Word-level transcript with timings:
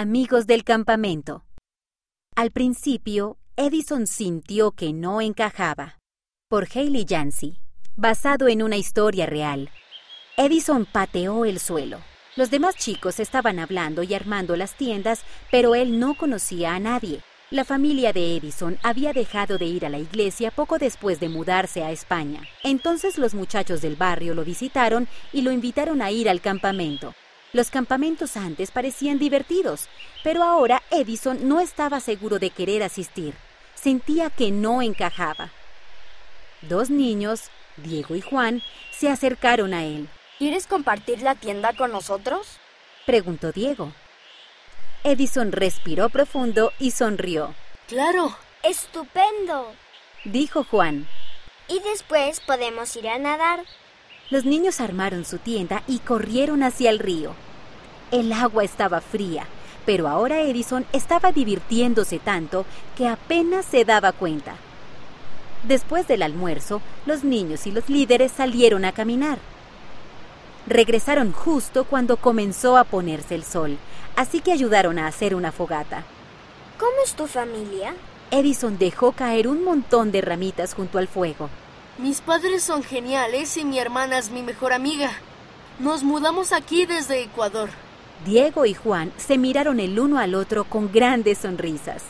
Amigos 0.00 0.46
del 0.46 0.62
campamento. 0.62 1.44
Al 2.36 2.52
principio, 2.52 3.36
Edison 3.56 4.06
sintió 4.06 4.70
que 4.70 4.92
no 4.92 5.20
encajaba. 5.20 5.98
Por 6.48 6.68
Haley 6.72 7.04
Yancey, 7.04 7.58
basado 7.96 8.46
en 8.46 8.62
una 8.62 8.76
historia 8.76 9.26
real. 9.26 9.70
Edison 10.36 10.86
pateó 10.86 11.44
el 11.44 11.58
suelo. 11.58 11.98
Los 12.36 12.48
demás 12.52 12.76
chicos 12.76 13.18
estaban 13.18 13.58
hablando 13.58 14.04
y 14.04 14.14
armando 14.14 14.54
las 14.54 14.76
tiendas, 14.76 15.24
pero 15.50 15.74
él 15.74 15.98
no 15.98 16.14
conocía 16.14 16.76
a 16.76 16.78
nadie. 16.78 17.22
La 17.50 17.64
familia 17.64 18.12
de 18.12 18.36
Edison 18.36 18.78
había 18.84 19.12
dejado 19.12 19.58
de 19.58 19.64
ir 19.64 19.84
a 19.84 19.88
la 19.88 19.98
iglesia 19.98 20.52
poco 20.52 20.78
después 20.78 21.18
de 21.18 21.28
mudarse 21.28 21.82
a 21.82 21.90
España. 21.90 22.42
Entonces 22.62 23.18
los 23.18 23.34
muchachos 23.34 23.80
del 23.80 23.96
barrio 23.96 24.36
lo 24.36 24.44
visitaron 24.44 25.08
y 25.32 25.42
lo 25.42 25.50
invitaron 25.50 26.02
a 26.02 26.12
ir 26.12 26.28
al 26.28 26.40
campamento. 26.40 27.14
Los 27.52 27.70
campamentos 27.70 28.36
antes 28.36 28.70
parecían 28.70 29.18
divertidos, 29.18 29.88
pero 30.22 30.42
ahora 30.42 30.82
Edison 30.90 31.48
no 31.48 31.60
estaba 31.60 32.00
seguro 32.00 32.38
de 32.38 32.50
querer 32.50 32.82
asistir. 32.82 33.34
Sentía 33.74 34.30
que 34.30 34.50
no 34.50 34.82
encajaba. 34.82 35.50
Dos 36.62 36.90
niños, 36.90 37.50
Diego 37.76 38.16
y 38.16 38.20
Juan, 38.20 38.62
se 38.90 39.08
acercaron 39.08 39.72
a 39.72 39.84
él. 39.84 40.08
¿Quieres 40.38 40.66
compartir 40.66 41.22
la 41.22 41.34
tienda 41.34 41.72
con 41.72 41.92
nosotros? 41.92 42.58
preguntó 43.06 43.52
Diego. 43.52 43.92
Edison 45.04 45.52
respiró 45.52 46.08
profundo 46.10 46.72
y 46.78 46.90
sonrió. 46.90 47.54
Claro. 47.86 48.36
Estupendo. 48.62 49.72
Dijo 50.24 50.64
Juan. 50.64 51.08
Y 51.68 51.80
después 51.80 52.40
podemos 52.40 52.94
ir 52.96 53.08
a 53.08 53.18
nadar. 53.18 53.64
Los 54.30 54.44
niños 54.44 54.82
armaron 54.82 55.24
su 55.24 55.38
tienda 55.38 55.82
y 55.86 56.00
corrieron 56.00 56.62
hacia 56.62 56.90
el 56.90 56.98
río. 56.98 57.32
El 58.10 58.30
agua 58.34 58.62
estaba 58.62 59.00
fría, 59.00 59.46
pero 59.86 60.06
ahora 60.06 60.42
Edison 60.42 60.84
estaba 60.92 61.32
divirtiéndose 61.32 62.18
tanto 62.18 62.66
que 62.94 63.08
apenas 63.08 63.64
se 63.64 63.86
daba 63.86 64.12
cuenta. 64.12 64.56
Después 65.62 66.06
del 66.06 66.22
almuerzo, 66.22 66.82
los 67.06 67.24
niños 67.24 67.66
y 67.66 67.72
los 67.72 67.88
líderes 67.88 68.30
salieron 68.30 68.84
a 68.84 68.92
caminar. 68.92 69.38
Regresaron 70.66 71.32
justo 71.32 71.84
cuando 71.84 72.18
comenzó 72.18 72.76
a 72.76 72.84
ponerse 72.84 73.34
el 73.34 73.44
sol, 73.44 73.78
así 74.14 74.40
que 74.40 74.52
ayudaron 74.52 74.98
a 74.98 75.06
hacer 75.06 75.34
una 75.34 75.52
fogata. 75.52 76.04
¿Cómo 76.78 76.92
es 77.02 77.14
tu 77.14 77.26
familia? 77.26 77.94
Edison 78.30 78.76
dejó 78.76 79.12
caer 79.12 79.48
un 79.48 79.64
montón 79.64 80.12
de 80.12 80.20
ramitas 80.20 80.74
junto 80.74 80.98
al 80.98 81.08
fuego. 81.08 81.48
Mis 81.98 82.20
padres 82.20 82.62
son 82.62 82.84
geniales 82.84 83.56
y 83.56 83.64
mi 83.64 83.80
hermana 83.80 84.18
es 84.18 84.30
mi 84.30 84.42
mejor 84.42 84.72
amiga. 84.72 85.10
Nos 85.80 86.04
mudamos 86.04 86.52
aquí 86.52 86.86
desde 86.86 87.22
Ecuador. 87.22 87.70
Diego 88.24 88.66
y 88.66 88.74
Juan 88.74 89.12
se 89.16 89.36
miraron 89.36 89.80
el 89.80 89.98
uno 89.98 90.18
al 90.18 90.36
otro 90.36 90.62
con 90.62 90.92
grandes 90.92 91.38
sonrisas. 91.38 92.04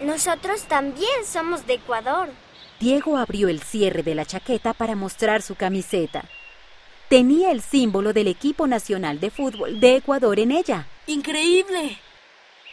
Nosotros 0.00 0.62
también 0.62 1.26
somos 1.26 1.66
de 1.66 1.74
Ecuador. 1.74 2.30
Diego 2.80 3.18
abrió 3.18 3.48
el 3.48 3.60
cierre 3.60 4.02
de 4.02 4.14
la 4.14 4.24
chaqueta 4.24 4.72
para 4.72 4.96
mostrar 4.96 5.42
su 5.42 5.56
camiseta. 5.56 6.24
Tenía 7.10 7.50
el 7.50 7.60
símbolo 7.60 8.14
del 8.14 8.28
equipo 8.28 8.66
nacional 8.66 9.20
de 9.20 9.30
fútbol 9.30 9.78
de 9.78 9.96
Ecuador 9.96 10.38
en 10.38 10.52
ella. 10.52 10.86
¡Increíble! 11.06 11.98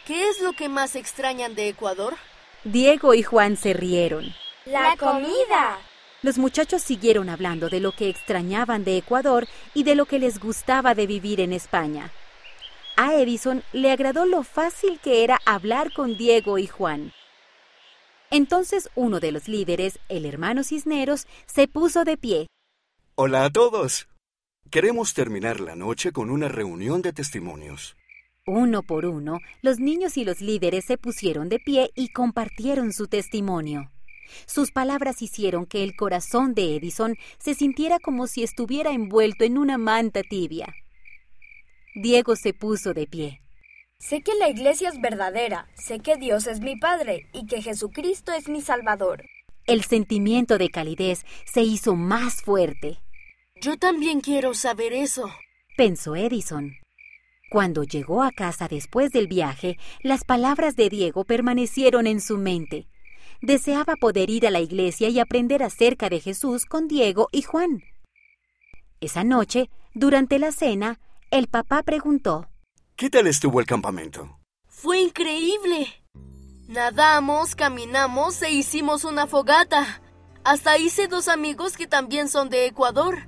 ¿Qué 0.06 0.30
es 0.30 0.40
lo 0.40 0.54
que 0.54 0.70
más 0.70 0.96
extrañan 0.96 1.54
de 1.54 1.68
Ecuador? 1.68 2.16
Diego 2.64 3.12
y 3.12 3.22
Juan 3.22 3.58
se 3.58 3.74
rieron. 3.74 4.34
La 4.64 4.96
comida. 4.96 5.78
Los 6.22 6.38
muchachos 6.38 6.82
siguieron 6.82 7.28
hablando 7.28 7.68
de 7.68 7.80
lo 7.80 7.90
que 7.90 8.08
extrañaban 8.08 8.84
de 8.84 8.96
Ecuador 8.96 9.48
y 9.74 9.82
de 9.82 9.96
lo 9.96 10.06
que 10.06 10.20
les 10.20 10.38
gustaba 10.38 10.94
de 10.94 11.08
vivir 11.08 11.40
en 11.40 11.52
España. 11.52 12.12
A 12.96 13.14
Edison 13.14 13.64
le 13.72 13.90
agradó 13.90 14.24
lo 14.24 14.44
fácil 14.44 15.00
que 15.00 15.24
era 15.24 15.40
hablar 15.46 15.92
con 15.92 16.16
Diego 16.16 16.58
y 16.58 16.68
Juan. 16.68 17.12
Entonces 18.30 18.88
uno 18.94 19.18
de 19.18 19.32
los 19.32 19.48
líderes, 19.48 19.98
el 20.08 20.24
hermano 20.24 20.62
Cisneros, 20.62 21.26
se 21.46 21.66
puso 21.66 22.04
de 22.04 22.16
pie. 22.16 22.46
Hola 23.16 23.44
a 23.44 23.50
todos. 23.50 24.06
Queremos 24.70 25.14
terminar 25.14 25.60
la 25.60 25.74
noche 25.74 26.12
con 26.12 26.30
una 26.30 26.48
reunión 26.48 27.02
de 27.02 27.12
testimonios. 27.12 27.96
Uno 28.46 28.82
por 28.82 29.06
uno, 29.06 29.40
los 29.60 29.80
niños 29.80 30.16
y 30.16 30.24
los 30.24 30.40
líderes 30.40 30.84
se 30.84 30.98
pusieron 30.98 31.48
de 31.48 31.58
pie 31.58 31.90
y 31.94 32.08
compartieron 32.08 32.92
su 32.92 33.08
testimonio. 33.08 33.90
Sus 34.46 34.72
palabras 34.72 35.22
hicieron 35.22 35.66
que 35.66 35.82
el 35.82 35.96
corazón 35.96 36.54
de 36.54 36.76
Edison 36.76 37.16
se 37.38 37.54
sintiera 37.54 37.98
como 37.98 38.26
si 38.26 38.42
estuviera 38.42 38.92
envuelto 38.92 39.44
en 39.44 39.58
una 39.58 39.78
manta 39.78 40.22
tibia. 40.22 40.74
Diego 41.94 42.36
se 42.36 42.54
puso 42.54 42.94
de 42.94 43.06
pie. 43.06 43.42
Sé 43.98 44.22
que 44.22 44.34
la 44.34 44.48
iglesia 44.48 44.88
es 44.88 45.00
verdadera, 45.00 45.68
sé 45.74 46.00
que 46.00 46.16
Dios 46.16 46.46
es 46.46 46.60
mi 46.60 46.76
Padre 46.76 47.28
y 47.32 47.46
que 47.46 47.62
Jesucristo 47.62 48.32
es 48.32 48.48
mi 48.48 48.60
Salvador. 48.60 49.24
El 49.64 49.84
sentimiento 49.84 50.58
de 50.58 50.70
calidez 50.70 51.24
se 51.44 51.62
hizo 51.62 51.94
más 51.94 52.42
fuerte. 52.42 52.98
Yo 53.60 53.76
también 53.76 54.20
quiero 54.20 54.54
saber 54.54 54.92
eso, 54.92 55.30
pensó 55.76 56.16
Edison. 56.16 56.74
Cuando 57.48 57.84
llegó 57.84 58.22
a 58.22 58.32
casa 58.32 58.66
después 58.66 59.12
del 59.12 59.28
viaje, 59.28 59.78
las 60.02 60.24
palabras 60.24 60.74
de 60.74 60.88
Diego 60.88 61.24
permanecieron 61.24 62.06
en 62.06 62.20
su 62.20 62.38
mente. 62.38 62.88
Deseaba 63.42 63.96
poder 63.96 64.30
ir 64.30 64.46
a 64.46 64.50
la 64.50 64.60
iglesia 64.60 65.08
y 65.08 65.18
aprender 65.18 65.64
acerca 65.64 66.08
de 66.08 66.20
Jesús 66.20 66.64
con 66.64 66.86
Diego 66.86 67.28
y 67.32 67.42
Juan. 67.42 67.82
Esa 69.00 69.24
noche, 69.24 69.68
durante 69.94 70.38
la 70.38 70.52
cena, 70.52 71.00
el 71.32 71.48
papá 71.48 71.82
preguntó, 71.82 72.48
¿Qué 72.94 73.10
tal 73.10 73.26
estuvo 73.26 73.58
el 73.58 73.66
campamento? 73.66 74.38
Fue 74.68 75.00
increíble. 75.00 75.88
Nadamos, 76.68 77.56
caminamos 77.56 78.40
e 78.42 78.52
hicimos 78.52 79.04
una 79.04 79.26
fogata. 79.26 80.00
Hasta 80.44 80.78
hice 80.78 81.08
dos 81.08 81.26
amigos 81.26 81.76
que 81.76 81.88
también 81.88 82.28
son 82.28 82.48
de 82.48 82.66
Ecuador. 82.66 83.26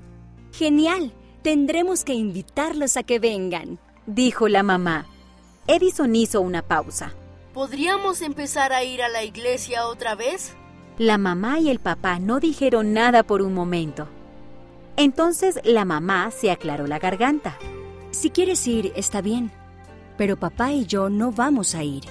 Genial. 0.52 1.12
Tendremos 1.42 2.04
que 2.04 2.14
invitarlos 2.14 2.96
a 2.96 3.02
que 3.02 3.18
vengan, 3.18 3.78
dijo 4.06 4.48
la 4.48 4.62
mamá. 4.62 5.06
Edison 5.66 6.16
hizo 6.16 6.40
una 6.40 6.62
pausa. 6.62 7.14
¿Podríamos 7.54 8.20
empezar 8.20 8.72
a 8.72 8.82
ir 8.82 9.00
a 9.00 9.08
la 9.08 9.22
iglesia 9.22 9.86
otra 9.86 10.16
vez? 10.16 10.56
La 10.98 11.18
mamá 11.18 11.60
y 11.60 11.70
el 11.70 11.78
papá 11.78 12.18
no 12.18 12.40
dijeron 12.40 12.92
nada 12.92 13.22
por 13.22 13.42
un 13.42 13.54
momento. 13.54 14.08
Entonces 14.96 15.60
la 15.62 15.84
mamá 15.84 16.32
se 16.32 16.50
aclaró 16.50 16.88
la 16.88 16.98
garganta. 16.98 17.56
Si 18.10 18.30
quieres 18.30 18.66
ir, 18.66 18.92
está 18.96 19.20
bien, 19.20 19.52
pero 20.18 20.36
papá 20.36 20.72
y 20.72 20.84
yo 20.86 21.08
no 21.10 21.30
vamos 21.30 21.76
a 21.76 21.84
ir. 21.84 22.02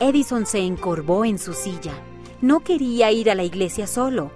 Edison 0.00 0.46
se 0.46 0.60
encorvó 0.60 1.26
en 1.26 1.38
su 1.38 1.52
silla. 1.52 1.92
No 2.40 2.60
quería 2.60 3.12
ir 3.12 3.30
a 3.30 3.34
la 3.34 3.44
iglesia 3.44 3.86
solo. 3.86 4.30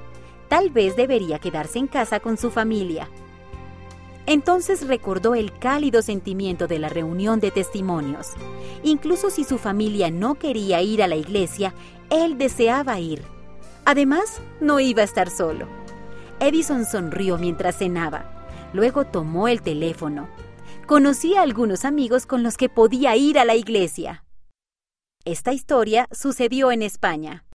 Tal 0.48 0.68
vez 0.68 0.97
debería 0.97 1.38
quedarse 1.38 1.78
en 1.78 1.86
casa 1.86 2.20
con 2.20 2.36
su 2.36 2.50
familia. 2.50 3.08
Entonces 4.26 4.87
recordó 4.87 5.34
el 5.34 5.56
cálido 5.59 6.03
sentimiento 6.03 6.66
de 6.66 6.78
la 6.78 6.88
reunión 6.88 7.41
de 7.41 7.50
testimonios. 7.50 8.32
Incluso 8.82 9.31
si 9.31 9.44
su 9.44 9.59
familia 9.59 10.10
no 10.10 10.34
quería 10.34 10.82
ir 10.82 11.03
a 11.03 11.09
la 11.09 11.16
iglesia, 11.16 11.75
él 12.10 12.36
deseaba 12.36 12.98
ir. 12.98 13.22
Además, 13.84 14.41
no 14.60 14.81
iba 14.81 15.03
a 15.03 15.04
estar 15.04 15.31
solo. 15.31 15.66
Edison 16.41 16.84
sonrió 16.84 17.38
mientras 17.38 17.78
cenaba. 17.78 18.47
Luego 18.72 19.04
tomó 19.04 19.48
el 19.48 19.62
teléfono 19.62 20.28
conocía 20.86 21.41
a 21.41 21.42
algunos 21.42 21.84
amigos 21.84 22.26
con 22.26 22.44
los 22.44 22.56
que 22.56 22.69
podía 22.69 23.16
ir 23.16 23.38
a 23.38 23.44
la 23.44 23.56
iglesia. 23.56 24.25
Esta 25.25 25.53
historia 25.53 26.06
sucedió 26.12 26.70
en 26.70 26.82
España. 26.82 27.44